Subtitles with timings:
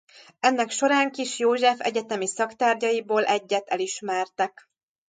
[0.39, 4.69] Ennek során Kiss József egyetemi szaktárgyaiból egyet elismertek.